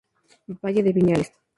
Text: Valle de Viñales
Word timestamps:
Valle 0.61 0.81
de 0.85 0.93
Viñales 0.97 1.31